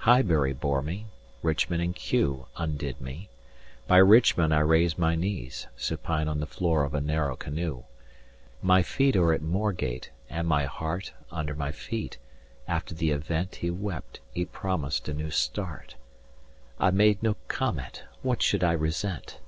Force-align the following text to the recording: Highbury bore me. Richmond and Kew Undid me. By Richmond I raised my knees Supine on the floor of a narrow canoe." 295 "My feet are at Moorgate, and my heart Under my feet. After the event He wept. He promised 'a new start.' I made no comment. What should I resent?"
Highbury 0.00 0.52
bore 0.52 0.82
me. 0.82 1.06
Richmond 1.40 1.80
and 1.82 1.96
Kew 1.96 2.46
Undid 2.58 3.00
me. 3.00 3.30
By 3.86 3.96
Richmond 3.96 4.54
I 4.54 4.58
raised 4.58 4.98
my 4.98 5.14
knees 5.14 5.66
Supine 5.78 6.28
on 6.28 6.40
the 6.40 6.46
floor 6.46 6.84
of 6.84 6.92
a 6.92 7.00
narrow 7.00 7.36
canoe." 7.36 7.84
295 8.60 8.64
"My 8.68 8.82
feet 8.82 9.16
are 9.16 9.32
at 9.32 9.40
Moorgate, 9.40 10.10
and 10.28 10.46
my 10.46 10.66
heart 10.66 11.14
Under 11.30 11.54
my 11.54 11.72
feet. 11.72 12.18
After 12.66 12.94
the 12.94 13.12
event 13.12 13.54
He 13.56 13.70
wept. 13.70 14.20
He 14.34 14.44
promised 14.44 15.08
'a 15.08 15.14
new 15.14 15.30
start.' 15.30 15.94
I 16.78 16.90
made 16.90 17.22
no 17.22 17.36
comment. 17.48 18.04
What 18.20 18.42
should 18.42 18.62
I 18.62 18.72
resent?" 18.72 19.38